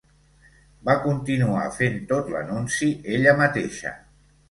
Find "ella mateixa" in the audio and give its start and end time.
3.19-3.99